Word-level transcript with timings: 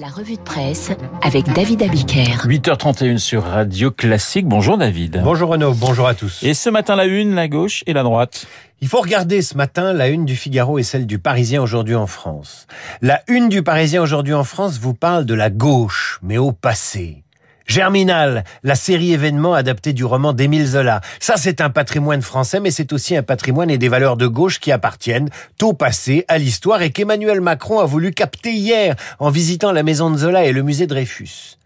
La 0.00 0.06
revue 0.06 0.36
de 0.36 0.42
presse 0.42 0.92
avec 1.22 1.52
David 1.54 1.82
Abiker. 1.82 2.46
8h31 2.46 3.18
sur 3.18 3.42
Radio 3.42 3.90
Classique. 3.90 4.46
Bonjour 4.46 4.78
David. 4.78 5.20
Bonjour 5.24 5.50
Renaud, 5.50 5.74
bonjour 5.74 6.06
à 6.06 6.14
tous. 6.14 6.40
Et 6.44 6.54
ce 6.54 6.70
matin, 6.70 6.94
la 6.94 7.06
une, 7.06 7.34
la 7.34 7.48
gauche 7.48 7.82
et 7.88 7.92
la 7.92 8.04
droite. 8.04 8.46
Il 8.80 8.86
faut 8.86 9.00
regarder 9.00 9.42
ce 9.42 9.56
matin 9.56 9.92
la 9.92 10.06
une 10.06 10.24
du 10.24 10.36
Figaro 10.36 10.78
et 10.78 10.84
celle 10.84 11.04
du 11.04 11.18
Parisien 11.18 11.60
aujourd'hui 11.60 11.96
en 11.96 12.06
France. 12.06 12.68
La 13.02 13.22
une 13.26 13.48
du 13.48 13.64
Parisien 13.64 14.00
aujourd'hui 14.00 14.34
en 14.34 14.44
France 14.44 14.78
vous 14.78 14.94
parle 14.94 15.24
de 15.24 15.34
la 15.34 15.50
gauche, 15.50 16.20
mais 16.22 16.38
au 16.38 16.52
passé. 16.52 17.24
Germinal, 17.68 18.44
la 18.62 18.74
série 18.74 19.12
événement 19.12 19.52
adaptée 19.52 19.92
du 19.92 20.02
roman 20.02 20.32
d'Émile 20.32 20.66
Zola. 20.66 21.02
Ça, 21.20 21.34
c'est 21.36 21.60
un 21.60 21.68
patrimoine 21.68 22.22
français, 22.22 22.60
mais 22.60 22.70
c'est 22.70 22.94
aussi 22.94 23.14
un 23.14 23.22
patrimoine 23.22 23.68
et 23.68 23.76
des 23.76 23.90
valeurs 23.90 24.16
de 24.16 24.26
gauche 24.26 24.58
qui 24.58 24.72
appartiennent 24.72 25.28
au 25.60 25.74
passé, 25.74 26.24
à 26.28 26.38
l'histoire, 26.38 26.80
et 26.80 26.92
qu'Emmanuel 26.92 27.42
Macron 27.42 27.78
a 27.80 27.84
voulu 27.84 28.12
capter 28.12 28.54
hier 28.54 28.96
en 29.18 29.28
visitant 29.28 29.70
la 29.70 29.82
maison 29.82 30.10
de 30.10 30.16
Zola 30.16 30.46
et 30.46 30.52
le 30.52 30.62
musée 30.62 30.86
Dreyfus. 30.86 31.58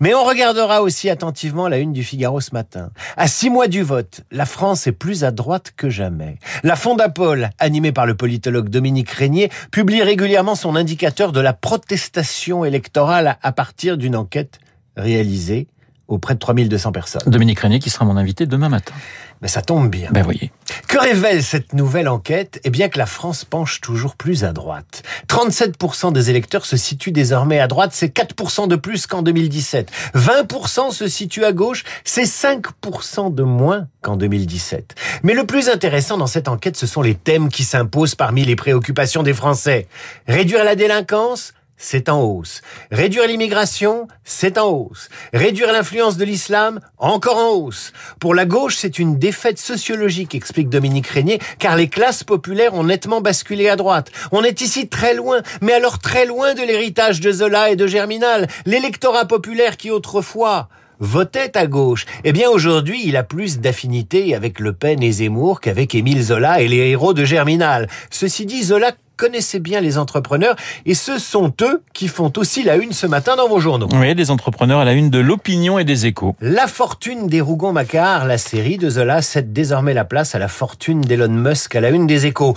Mais 0.00 0.12
on 0.12 0.24
regardera 0.24 0.82
aussi 0.82 1.08
attentivement 1.08 1.68
la 1.68 1.78
une 1.78 1.92
du 1.92 2.02
Figaro 2.02 2.40
ce 2.40 2.52
matin. 2.52 2.90
À 3.16 3.28
six 3.28 3.48
mois 3.48 3.68
du 3.68 3.82
vote, 3.82 4.22
la 4.32 4.44
France 4.44 4.88
est 4.88 4.92
plus 4.92 5.22
à 5.22 5.30
droite 5.30 5.72
que 5.76 5.88
jamais. 5.88 6.38
La 6.64 6.74
Fondapol, 6.74 7.50
animée 7.60 7.92
par 7.92 8.06
le 8.06 8.16
politologue 8.16 8.70
Dominique 8.70 9.10
Régnier, 9.10 9.50
publie 9.70 10.02
régulièrement 10.02 10.56
son 10.56 10.74
indicateur 10.74 11.30
de 11.30 11.40
la 11.40 11.52
protestation 11.52 12.64
électorale 12.64 13.38
à 13.40 13.52
partir 13.52 13.96
d'une 13.96 14.16
enquête 14.16 14.58
réalisé 14.98 15.68
auprès 16.08 16.34
de 16.34 16.38
3200 16.38 16.90
personnes. 16.92 17.22
Dominique 17.26 17.60
Régnier 17.60 17.78
qui 17.78 17.90
sera 17.90 18.04
mon 18.04 18.16
invité 18.16 18.46
demain 18.46 18.70
matin. 18.70 18.94
Mais 19.40 19.48
ça 19.48 19.62
tombe 19.62 19.88
bien. 19.88 20.08
Ben 20.10 20.24
voyez. 20.24 20.50
Que 20.88 20.98
révèle 20.98 21.44
cette 21.44 21.74
nouvelle 21.74 22.08
enquête? 22.08 22.60
Eh 22.64 22.70
bien 22.70 22.88
que 22.88 22.98
la 22.98 23.06
France 23.06 23.44
penche 23.44 23.80
toujours 23.80 24.16
plus 24.16 24.42
à 24.42 24.52
droite. 24.52 25.02
37% 25.28 26.12
des 26.12 26.30
électeurs 26.30 26.64
se 26.66 26.76
situent 26.76 27.12
désormais 27.12 27.60
à 27.60 27.68
droite, 27.68 27.90
c'est 27.92 28.12
4% 28.12 28.66
de 28.66 28.74
plus 28.74 29.06
qu'en 29.06 29.22
2017. 29.22 29.92
20% 30.14 30.90
se 30.90 31.06
situent 31.06 31.44
à 31.44 31.52
gauche, 31.52 31.84
c'est 32.04 32.24
5% 32.24 33.32
de 33.32 33.42
moins 33.42 33.86
qu'en 34.02 34.16
2017. 34.16 34.94
Mais 35.22 35.34
le 35.34 35.44
plus 35.44 35.68
intéressant 35.68 36.16
dans 36.16 36.26
cette 36.26 36.48
enquête, 36.48 36.76
ce 36.76 36.86
sont 36.86 37.02
les 37.02 37.14
thèmes 37.14 37.50
qui 37.50 37.64
s'imposent 37.64 38.14
parmi 38.14 38.44
les 38.44 38.56
préoccupations 38.56 39.22
des 39.22 39.34
Français. 39.34 39.86
Réduire 40.26 40.64
la 40.64 40.74
délinquance 40.74 41.52
c'est 41.78 42.08
en 42.08 42.20
hausse. 42.20 42.60
Réduire 42.90 43.26
l'immigration, 43.26 44.08
c'est 44.24 44.58
en 44.58 44.68
hausse. 44.68 45.08
Réduire 45.32 45.72
l'influence 45.72 46.16
de 46.16 46.24
l'islam, 46.24 46.80
encore 46.98 47.38
en 47.38 47.52
hausse. 47.52 47.92
Pour 48.20 48.34
la 48.34 48.44
gauche, 48.44 48.76
c'est 48.76 48.98
une 48.98 49.18
défaite 49.18 49.58
sociologique, 49.58 50.34
explique 50.34 50.68
Dominique 50.68 51.06
Régnier, 51.06 51.38
car 51.58 51.76
les 51.76 51.88
classes 51.88 52.24
populaires 52.24 52.74
ont 52.74 52.84
nettement 52.84 53.20
basculé 53.20 53.68
à 53.68 53.76
droite. 53.76 54.10
On 54.32 54.42
est 54.42 54.60
ici 54.60 54.88
très 54.88 55.14
loin, 55.14 55.40
mais 55.62 55.72
alors 55.72 56.00
très 56.00 56.26
loin 56.26 56.54
de 56.54 56.62
l'héritage 56.62 57.20
de 57.20 57.30
Zola 57.30 57.70
et 57.70 57.76
de 57.76 57.86
Germinal, 57.86 58.48
l'électorat 58.66 59.26
populaire 59.26 59.76
qui 59.76 59.90
autrefois 59.90 60.68
votait 61.00 61.56
à 61.56 61.66
gauche. 61.66 62.06
Eh 62.24 62.32
bien 62.32 62.50
aujourd'hui, 62.50 63.02
il 63.04 63.16
a 63.16 63.22
plus 63.22 63.60
d'affinité 63.60 64.34
avec 64.34 64.58
Le 64.58 64.72
Pen 64.72 65.02
et 65.02 65.12
Zemmour 65.12 65.60
qu'avec 65.60 65.94
Émile 65.94 66.22
Zola 66.22 66.60
et 66.60 66.66
les 66.66 66.90
héros 66.90 67.14
de 67.14 67.24
Germinal. 67.24 67.88
Ceci 68.10 68.46
dit, 68.46 68.64
Zola 68.64 68.92
connaissez 69.18 69.58
bien 69.58 69.80
les 69.80 69.98
entrepreneurs 69.98 70.56
et 70.86 70.94
ce 70.94 71.18
sont 71.18 71.52
eux 71.60 71.82
qui 71.92 72.08
font 72.08 72.32
aussi 72.36 72.62
la 72.62 72.76
une 72.76 72.92
ce 72.92 73.06
matin 73.06 73.36
dans 73.36 73.48
vos 73.48 73.58
journaux. 73.58 73.88
Oui, 73.92 74.14
des 74.14 74.30
entrepreneurs 74.30 74.78
à 74.78 74.84
la 74.84 74.92
une 74.92 75.10
de 75.10 75.18
l'opinion 75.18 75.78
et 75.78 75.84
des 75.84 76.06
échos. 76.06 76.36
La 76.40 76.68
fortune 76.68 77.26
des 77.26 77.40
Rougon-Macquart, 77.40 78.26
la 78.26 78.38
série 78.38 78.78
de 78.78 78.88
Zola 78.88 79.20
cède 79.20 79.52
désormais 79.52 79.92
la 79.92 80.04
place 80.04 80.34
à 80.36 80.38
la 80.38 80.48
fortune 80.48 81.00
d'Elon 81.00 81.28
Musk 81.28 81.74
à 81.74 81.80
la 81.80 81.90
une 81.90 82.06
des 82.06 82.26
échos. 82.26 82.56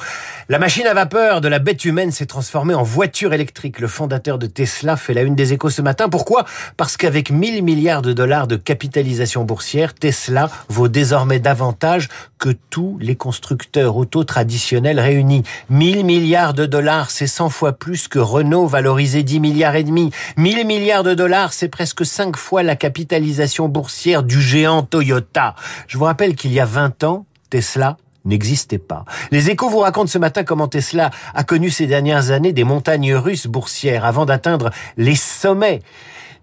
La 0.49 0.59
machine 0.59 0.85
à 0.85 0.93
vapeur 0.93 1.41
de 1.41 1.47
la 1.47 1.57
bête 1.57 1.83
humaine 1.83 2.11
s'est 2.11 2.27
transformée 2.27 2.75
en 2.75 2.83
voiture 2.83 3.33
électrique. 3.33 3.79
Le 3.79 3.87
fondateur 3.87 4.37
de 4.37 4.45
Tesla 4.45 4.97
fait 4.97 5.15
la 5.15 5.23
une 5.23 5.35
des 5.35 5.53
échos 5.53 5.71
ce 5.71 5.81
matin. 5.81 6.09
Pourquoi? 6.09 6.45
Parce 6.77 6.95
qu'avec 6.95 7.31
1000 7.31 7.63
milliards 7.63 8.03
de 8.03 8.13
dollars 8.13 8.45
de 8.45 8.55
capitalisation 8.55 9.43
boursière, 9.45 9.95
Tesla 9.95 10.49
vaut 10.69 10.87
désormais 10.87 11.39
davantage 11.39 12.07
que 12.37 12.49
tous 12.69 12.97
les 12.99 13.15
constructeurs 13.15 13.97
auto 13.97 14.23
traditionnels 14.23 14.99
réunis. 14.99 15.43
1000 15.69 16.05
milliards 16.05 16.50
de 16.53 16.65
dollars, 16.65 17.11
c'est 17.11 17.27
100 17.27 17.49
fois 17.49 17.73
plus 17.73 18.07
que 18.07 18.19
Renault 18.19 18.67
valorisé 18.67 19.23
10 19.23 19.39
milliards 19.39 19.75
et 19.75 19.83
demi. 19.83 20.11
1000 20.37 20.65
milliards 20.65 21.03
de 21.03 21.13
dollars, 21.13 21.53
c'est 21.53 21.69
presque 21.69 22.05
5 22.05 22.35
fois 22.35 22.63
la 22.63 22.75
capitalisation 22.75 23.67
boursière 23.67 24.23
du 24.23 24.41
géant 24.41 24.83
Toyota. 24.83 25.55
Je 25.87 25.97
vous 25.97 26.05
rappelle 26.05 26.35
qu'il 26.35 26.53
y 26.53 26.59
a 26.59 26.65
20 26.65 27.03
ans, 27.03 27.25
Tesla 27.49 27.97
n'existait 28.25 28.77
pas. 28.77 29.05
Les 29.31 29.49
échos 29.49 29.69
vous 29.69 29.79
racontent 29.79 30.07
ce 30.07 30.17
matin 30.17 30.43
comment 30.43 30.67
Tesla 30.67 31.09
a 31.33 31.43
connu 31.43 31.69
ces 31.69 31.87
dernières 31.87 32.31
années 32.31 32.53
des 32.53 32.63
montagnes 32.63 33.15
russes 33.15 33.47
boursières 33.47 34.05
avant 34.05 34.25
d'atteindre 34.25 34.69
les 34.97 35.15
sommets. 35.15 35.81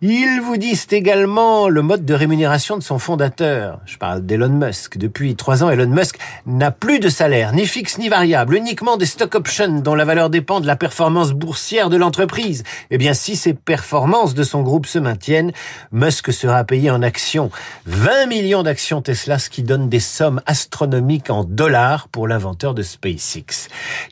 Ils 0.01 0.41
vous 0.41 0.59
disent 0.59 0.87
également 0.93 1.69
le 1.69 1.83
mode 1.83 2.05
de 2.05 2.15
rémunération 2.15 2.79
de 2.79 2.85
son 2.85 3.01
fondateur. 3.01 3.81
Je 3.85 3.99
parle 3.99 4.25
d'Elon 4.25 4.49
Musk. 4.49 4.97
Depuis 4.97 5.35
trois 5.35 5.65
ans, 5.65 5.71
Elon 5.71 5.89
Musk 5.89 6.21
n'a 6.47 6.71
plus 6.71 7.01
de 7.01 7.09
salaire, 7.09 7.53
ni 7.53 7.67
fixe 7.67 7.99
ni 7.99 8.09
variable, 8.09 8.55
uniquement 8.55 8.97
des 8.97 9.07
stock 9.07 9.35
options 9.35 9.81
dont 9.81 9.97
la 9.97 10.05
valeur 10.05 10.31
dépend 10.31 10.61
de 10.61 10.69
la 10.69 10.77
performance 10.77 11.33
boursière 11.33 11.91
de 11.91 11.97
l'entreprise. 11.97 12.63
Eh 12.93 12.99
bien, 12.99 13.13
si 13.13 13.35
ces 13.35 13.55
performances 13.55 14.35
de 14.35 14.45
son 14.45 14.63
groupe 14.63 14.87
se 14.87 15.01
maintiennent, 15.01 15.51
Musk 15.91 16.33
sera 16.33 16.63
payé 16.63 16.93
en 16.93 17.03
actions. 17.03 17.51
20 17.87 18.27
millions 18.27 18.63
d'actions 18.63 19.03
Tesla, 19.03 19.41
ce 19.41 19.51
qui 19.51 19.65
donne 19.65 19.89
des 19.89 19.99
sommes 19.99 20.41
astronomiques 20.47 21.29
en 21.29 21.43
dollars 21.43 22.07
pour 22.07 22.29
l'inventeur 22.29 22.73
de 22.73 22.85
SpaceX. 22.85 23.67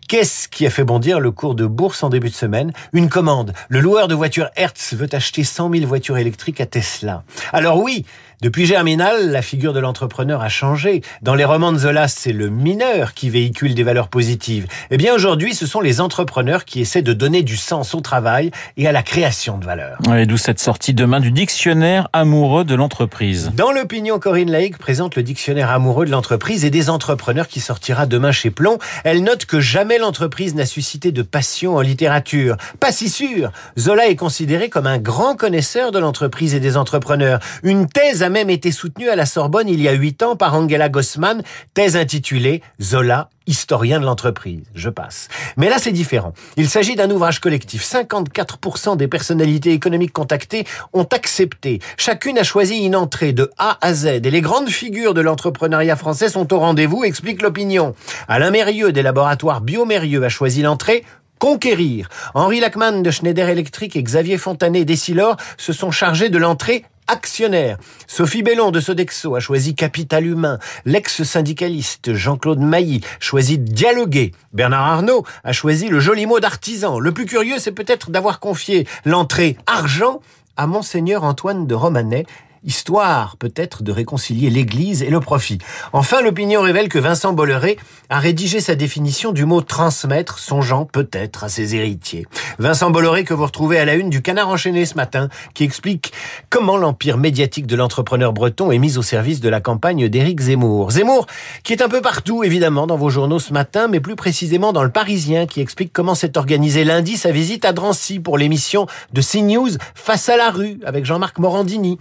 Qu'est-ce 0.08 0.48
qui 0.48 0.66
a 0.66 0.70
fait 0.70 0.82
bondir 0.82 1.20
le 1.20 1.30
cours 1.30 1.54
de 1.54 1.64
bourse 1.64 2.02
en 2.02 2.08
début 2.08 2.30
de 2.30 2.34
semaine? 2.34 2.72
Une 2.92 3.08
commande. 3.08 3.52
Le 3.68 3.78
loueur 3.78 4.08
de 4.08 4.16
voitures 4.16 4.50
Hertz 4.56 4.92
veut 4.92 5.08
acheter 5.12 5.44
100 5.44 5.70
000 5.70 5.75
voitures 5.84 6.16
électriques 6.16 6.60
à 6.60 6.66
Tesla. 6.66 7.24
Alors 7.52 7.82
oui, 7.82 8.06
depuis 8.42 8.66
Germinal, 8.66 9.30
la 9.30 9.40
figure 9.40 9.72
de 9.72 9.80
l'entrepreneur 9.80 10.42
a 10.42 10.50
changé. 10.50 11.00
Dans 11.22 11.34
les 11.34 11.46
romans 11.46 11.72
de 11.72 11.78
Zola, 11.78 12.06
c'est 12.06 12.34
le 12.34 12.50
mineur 12.50 13.14
qui 13.14 13.30
véhicule 13.30 13.74
des 13.74 13.82
valeurs 13.82 14.08
positives. 14.08 14.66
Eh 14.90 14.98
bien, 14.98 15.14
aujourd'hui, 15.14 15.54
ce 15.54 15.66
sont 15.66 15.80
les 15.80 16.02
entrepreneurs 16.02 16.66
qui 16.66 16.82
essaient 16.82 17.00
de 17.00 17.14
donner 17.14 17.42
du 17.42 17.56
sens 17.56 17.94
au 17.94 18.02
travail 18.02 18.50
et 18.76 18.86
à 18.86 18.92
la 18.92 19.02
création 19.02 19.56
de 19.56 19.64
valeur. 19.64 19.98
Et 20.14 20.26
d'où 20.26 20.36
cette 20.36 20.60
sortie 20.60 20.92
demain 20.92 21.20
du 21.20 21.30
dictionnaire 21.30 22.08
amoureux 22.12 22.64
de 22.64 22.74
l'entreprise. 22.74 23.52
Dans 23.54 23.72
l'opinion, 23.72 24.18
Corinne 24.18 24.50
Laïc 24.50 24.76
présente 24.76 25.16
le 25.16 25.22
dictionnaire 25.22 25.70
amoureux 25.70 26.04
de 26.04 26.10
l'entreprise 26.10 26.66
et 26.66 26.70
des 26.70 26.90
entrepreneurs 26.90 27.48
qui 27.48 27.60
sortira 27.60 28.04
demain 28.04 28.32
chez 28.32 28.50
Plomb. 28.50 28.76
Elle 29.04 29.22
note 29.22 29.46
que 29.46 29.60
jamais 29.60 29.96
l'entreprise 29.96 30.54
n'a 30.54 30.66
suscité 30.66 31.10
de 31.10 31.22
passion 31.22 31.76
en 31.76 31.80
littérature. 31.80 32.58
Pas 32.80 32.92
si 32.92 33.08
sûr. 33.08 33.50
Zola 33.78 34.08
est 34.08 34.16
considéré 34.16 34.68
comme 34.68 34.86
un 34.86 34.98
grand 34.98 35.36
connaisseur 35.36 35.90
de 35.90 35.98
l'entreprise 35.98 36.54
et 36.54 36.60
des 36.60 36.76
entrepreneurs. 36.76 37.40
Une 37.62 37.88
thèse 37.88 38.25
même 38.30 38.50
été 38.50 38.72
soutenu 38.72 39.08
à 39.08 39.16
la 39.16 39.26
Sorbonne 39.26 39.68
il 39.68 39.80
y 39.80 39.88
a 39.88 39.92
huit 39.92 40.22
ans 40.22 40.36
par 40.36 40.54
Angela 40.54 40.88
Gossman, 40.88 41.42
thèse 41.74 41.96
intitulée 41.96 42.62
Zola, 42.80 43.30
historien 43.46 44.00
de 44.00 44.04
l'entreprise. 44.04 44.64
Je 44.74 44.90
passe. 44.90 45.28
Mais 45.56 45.68
là, 45.68 45.78
c'est 45.78 45.92
différent. 45.92 46.32
Il 46.56 46.68
s'agit 46.68 46.96
d'un 46.96 47.10
ouvrage 47.10 47.40
collectif. 47.40 47.84
54% 47.84 48.96
des 48.96 49.08
personnalités 49.08 49.72
économiques 49.72 50.12
contactées 50.12 50.66
ont 50.92 51.06
accepté. 51.12 51.80
Chacune 51.96 52.38
a 52.38 52.42
choisi 52.42 52.78
une 52.78 52.96
entrée 52.96 53.32
de 53.32 53.50
A 53.58 53.78
à 53.80 53.94
Z. 53.94 54.06
Et 54.06 54.20
les 54.20 54.40
grandes 54.40 54.68
figures 54.68 55.14
de 55.14 55.20
l'entrepreneuriat 55.20 55.96
français 55.96 56.28
sont 56.28 56.52
au 56.52 56.58
rendez-vous, 56.58 57.04
explique 57.04 57.42
l'opinion. 57.42 57.94
Alain 58.28 58.50
Mérieux 58.50 58.92
des 58.92 59.02
laboratoires 59.02 59.60
Biomérieux 59.60 60.24
a 60.24 60.28
choisi 60.28 60.62
l'entrée 60.62 61.04
Conquérir. 61.38 62.08
Henri 62.32 62.60
Lachmann 62.60 63.02
de 63.02 63.10
Schneider 63.10 63.50
Electric 63.50 63.94
et 63.94 64.02
Xavier 64.02 64.38
Fontanet 64.38 64.86
d'Essilor 64.86 65.36
se 65.58 65.74
sont 65.74 65.90
chargés 65.90 66.30
de 66.30 66.38
l'entrée 66.38 66.84
actionnaire. 67.08 67.78
Sophie 68.06 68.42
Bellon 68.42 68.70
de 68.70 68.80
Sodexo 68.80 69.34
a 69.34 69.40
choisi 69.40 69.74
Capital 69.74 70.26
Humain. 70.26 70.58
L'ex-syndicaliste 70.84 72.14
Jean-Claude 72.14 72.60
Mailly 72.60 73.00
choisit 73.20 73.62
Dialoguer. 73.62 74.32
Bernard 74.52 74.86
Arnault 74.86 75.24
a 75.44 75.52
choisi 75.52 75.88
le 75.88 76.00
joli 76.00 76.26
mot 76.26 76.40
d'artisan. 76.40 76.98
Le 76.98 77.12
plus 77.12 77.26
curieux, 77.26 77.58
c'est 77.58 77.72
peut-être 77.72 78.10
d'avoir 78.10 78.40
confié 78.40 78.86
l'entrée 79.04 79.56
argent 79.66 80.20
à 80.56 80.66
Monseigneur 80.66 81.24
Antoine 81.24 81.66
de 81.66 81.74
Romanet, 81.74 82.26
histoire 82.66 83.36
peut-être 83.36 83.82
de 83.82 83.92
réconcilier 83.92 84.50
l'Église 84.50 85.02
et 85.02 85.08
le 85.08 85.20
profit. 85.20 85.58
Enfin, 85.92 86.20
l'opinion 86.20 86.60
révèle 86.60 86.88
que 86.88 86.98
Vincent 86.98 87.32
Bolloré 87.32 87.78
a 88.10 88.18
rédigé 88.18 88.60
sa 88.60 88.74
définition 88.74 89.32
du 89.32 89.44
mot 89.44 89.62
transmettre, 89.62 90.38
songeant 90.38 90.84
peut-être 90.84 91.44
à 91.44 91.48
ses 91.48 91.74
héritiers. 91.74 92.26
Vincent 92.58 92.90
Bolloré 92.90 93.24
que 93.24 93.34
vous 93.34 93.46
retrouvez 93.46 93.78
à 93.78 93.84
la 93.84 93.94
une 93.94 94.10
du 94.10 94.20
Canard 94.20 94.48
enchaîné 94.48 94.84
ce 94.84 94.94
matin, 94.94 95.28
qui 95.54 95.64
explique 95.64 96.12
comment 96.50 96.76
l'empire 96.76 97.16
médiatique 97.16 97.66
de 97.66 97.76
l'entrepreneur 97.76 98.32
breton 98.32 98.70
est 98.70 98.78
mis 98.78 98.98
au 98.98 99.02
service 99.02 99.40
de 99.40 99.48
la 99.48 99.60
campagne 99.60 100.08
d'Éric 100.08 100.40
Zemmour. 100.40 100.90
Zemmour, 100.90 101.26
qui 101.62 101.72
est 101.72 101.82
un 101.82 101.88
peu 101.88 102.00
partout 102.00 102.44
évidemment 102.44 102.86
dans 102.86 102.96
vos 102.96 103.10
journaux 103.10 103.38
ce 103.38 103.52
matin, 103.52 103.88
mais 103.88 104.00
plus 104.00 104.16
précisément 104.16 104.72
dans 104.72 104.82
le 104.82 104.90
Parisien, 104.90 105.46
qui 105.46 105.60
explique 105.60 105.92
comment 105.92 106.14
s'est 106.14 106.36
organisé 106.36 106.84
lundi 106.84 107.16
sa 107.16 107.30
visite 107.30 107.64
à 107.64 107.72
Drancy 107.72 108.18
pour 108.18 108.38
l'émission 108.38 108.86
de 109.12 109.20
CNews 109.20 109.70
Face 109.94 110.28
à 110.28 110.36
la 110.36 110.50
rue 110.50 110.78
avec 110.84 111.04
Jean-Marc 111.04 111.38
Morandini. 111.38 111.98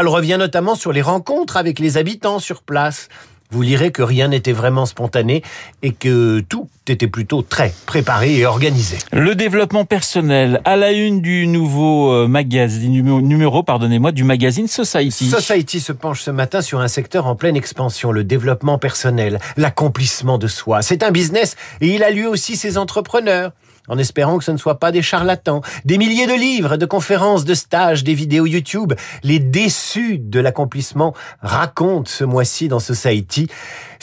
Revient 0.00 0.36
notamment 0.38 0.74
sur 0.74 0.92
les 0.92 1.02
rencontres 1.02 1.56
avec 1.56 1.78
les 1.78 1.96
habitants 1.96 2.38
sur 2.38 2.62
place. 2.62 3.08
vous 3.50 3.60
lirez 3.60 3.92
que 3.92 4.02
rien 4.02 4.28
n'était 4.28 4.52
vraiment 4.52 4.86
spontané 4.86 5.42
et 5.82 5.92
que 5.92 6.40
tout 6.40 6.68
était 6.88 7.06
plutôt 7.06 7.42
très 7.42 7.74
préparé 7.84 8.38
et 8.38 8.46
organisé. 8.46 8.96
Le 9.12 9.34
développement 9.34 9.84
personnel 9.84 10.62
à 10.64 10.76
la 10.76 10.92
une 10.92 11.20
du 11.20 11.46
nouveau 11.46 12.12
euh, 12.12 12.26
magazine 12.26 12.92
numéro 12.92 13.62
pardonnez-moi 13.62 14.10
du 14.12 14.24
magazine 14.24 14.66
Society. 14.66 15.28
Society 15.28 15.80
se 15.80 15.92
penche 15.92 16.22
ce 16.22 16.30
matin 16.30 16.62
sur 16.62 16.80
un 16.80 16.88
secteur 16.88 17.26
en 17.26 17.36
pleine 17.36 17.56
expansion, 17.56 18.10
le 18.10 18.24
développement 18.24 18.78
personnel, 18.78 19.38
l'accomplissement 19.58 20.38
de 20.38 20.48
soi. 20.48 20.80
C'est 20.80 21.02
un 21.02 21.10
business 21.10 21.56
et 21.82 21.88
il 21.88 22.02
a 22.02 22.10
lui 22.10 22.26
aussi 22.26 22.56
ses 22.56 22.78
entrepreneurs 22.78 23.52
en 23.88 23.98
espérant 23.98 24.38
que 24.38 24.44
ce 24.44 24.52
ne 24.52 24.56
soit 24.56 24.78
pas 24.78 24.92
des 24.92 25.02
charlatans. 25.02 25.60
Des 25.84 25.98
milliers 25.98 26.26
de 26.26 26.34
livres, 26.34 26.76
de 26.76 26.86
conférences, 26.86 27.44
de 27.44 27.54
stages, 27.54 28.04
des 28.04 28.14
vidéos 28.14 28.46
YouTube. 28.46 28.92
Les 29.22 29.38
déçus 29.38 30.18
de 30.18 30.40
l'accomplissement 30.40 31.14
racontent 31.40 32.10
ce 32.10 32.24
mois-ci 32.24 32.68
dans 32.68 32.80
Society 32.80 33.48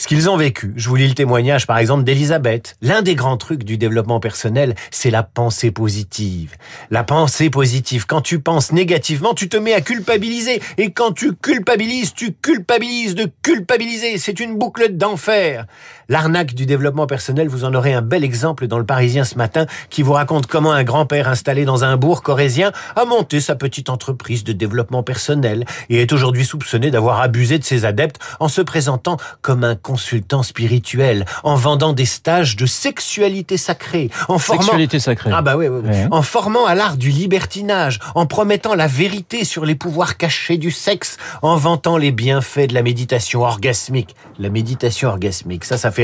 ce 0.00 0.06
qu'ils 0.06 0.30
ont 0.30 0.36
vécu. 0.36 0.72
Je 0.76 0.88
vous 0.88 0.96
lis 0.96 1.08
le 1.08 1.14
témoignage 1.14 1.66
par 1.66 1.76
exemple 1.76 2.04
d'Elisabeth. 2.04 2.76
L'un 2.80 3.02
des 3.02 3.14
grands 3.14 3.36
trucs 3.36 3.64
du 3.64 3.76
développement 3.76 4.18
personnel, 4.18 4.74
c'est 4.90 5.10
la 5.10 5.22
pensée 5.22 5.70
positive. 5.70 6.56
La 6.90 7.04
pensée 7.04 7.50
positive, 7.50 8.06
quand 8.06 8.22
tu 8.22 8.40
penses 8.40 8.72
négativement, 8.72 9.34
tu 9.34 9.48
te 9.48 9.58
mets 9.58 9.74
à 9.74 9.82
culpabiliser. 9.82 10.62
Et 10.78 10.90
quand 10.92 11.12
tu 11.12 11.34
culpabilises, 11.34 12.14
tu 12.14 12.32
culpabilises 12.32 13.14
de 13.14 13.30
culpabiliser. 13.42 14.16
C'est 14.16 14.40
une 14.40 14.56
boucle 14.56 14.96
d'enfer. 14.96 15.66
L'arnaque 16.10 16.54
du 16.54 16.66
développement 16.66 17.06
personnel, 17.06 17.48
vous 17.48 17.64
en 17.64 17.72
aurez 17.72 17.94
un 17.94 18.02
bel 18.02 18.24
exemple 18.24 18.66
dans 18.66 18.78
le 18.78 18.84
Parisien 18.84 19.22
ce 19.22 19.36
matin 19.36 19.66
qui 19.90 20.02
vous 20.02 20.12
raconte 20.12 20.48
comment 20.48 20.72
un 20.72 20.82
grand-père 20.82 21.28
installé 21.28 21.64
dans 21.64 21.84
un 21.84 21.96
bourg 21.96 22.22
corésien 22.22 22.72
a 22.96 23.04
monté 23.04 23.40
sa 23.40 23.54
petite 23.54 23.88
entreprise 23.88 24.42
de 24.42 24.52
développement 24.52 25.04
personnel 25.04 25.64
et 25.88 26.02
est 26.02 26.12
aujourd'hui 26.12 26.44
soupçonné 26.44 26.90
d'avoir 26.90 27.20
abusé 27.20 27.60
de 27.60 27.64
ses 27.64 27.84
adeptes 27.84 28.18
en 28.40 28.48
se 28.48 28.60
présentant 28.60 29.18
comme 29.40 29.62
un 29.62 29.76
consultant 29.76 30.42
spirituel, 30.42 31.26
en 31.44 31.54
vendant 31.54 31.92
des 31.92 32.06
stages 32.06 32.56
de 32.56 32.66
sexualité 32.66 33.56
sacrée, 33.56 34.10
en 34.26 34.40
formant 34.40 34.62
Sexualité 34.62 34.98
sacrée. 34.98 35.30
ah 35.32 35.42
bah 35.42 35.56
oui, 35.56 35.68
oui, 35.68 35.80
oui. 35.84 35.90
Ouais. 35.90 36.08
en 36.10 36.22
formant 36.22 36.66
à 36.66 36.74
l'art 36.74 36.96
du 36.96 37.10
libertinage, 37.10 38.00
en 38.16 38.26
promettant 38.26 38.74
la 38.74 38.88
vérité 38.88 39.44
sur 39.44 39.64
les 39.64 39.76
pouvoirs 39.76 40.16
cachés 40.16 40.58
du 40.58 40.72
sexe, 40.72 41.18
en 41.42 41.54
vantant 41.54 41.96
les 41.98 42.10
bienfaits 42.10 42.66
de 42.66 42.74
la 42.74 42.82
méditation 42.82 43.42
orgasmique. 43.42 44.16
La 44.40 44.48
méditation 44.50 45.08
orgasmique, 45.08 45.64
ça, 45.64 45.78
ça 45.78 45.92
fait 45.92 45.99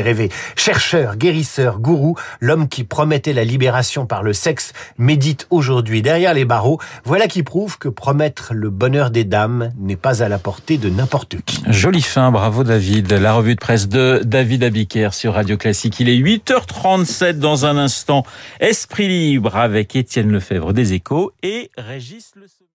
Chercheur, 0.56 1.16
guérisseur, 1.16 1.80
gourou, 1.80 2.16
l'homme 2.40 2.68
qui 2.68 2.84
promettait 2.84 3.32
la 3.32 3.44
libération 3.44 4.06
par 4.06 4.22
le 4.22 4.32
sexe 4.32 4.72
médite 4.98 5.46
aujourd'hui 5.50 6.02
derrière 6.02 6.34
les 6.34 6.44
barreaux. 6.44 6.78
Voilà 7.04 7.28
qui 7.28 7.42
prouve 7.42 7.78
que 7.78 7.88
promettre 7.88 8.52
le 8.54 8.70
bonheur 8.70 9.10
des 9.10 9.24
dames 9.24 9.72
n'est 9.78 9.96
pas 9.96 10.22
à 10.22 10.28
la 10.28 10.38
portée 10.38 10.78
de 10.78 10.88
n'importe 10.88 11.36
qui. 11.44 11.62
Joli 11.68 12.02
fin, 12.02 12.30
bravo 12.30 12.64
David. 12.64 13.12
La 13.12 13.34
revue 13.34 13.54
de 13.54 13.60
presse 13.60 13.88
de 13.88 14.20
David 14.24 14.64
Abiker 14.64 15.10
sur 15.12 15.34
Radio 15.34 15.56
Classique. 15.56 16.00
Il 16.00 16.08
est 16.08 16.18
8h37 16.18 17.38
dans 17.38 17.66
un 17.66 17.76
instant. 17.76 18.24
Esprit 18.60 19.08
libre 19.08 19.56
avec 19.56 19.96
Étienne 19.96 20.30
Lefebvre 20.30 20.72
des 20.72 20.92
Échos 20.92 21.32
et 21.42 21.70
Régis 21.76 22.32
Le. 22.36 22.56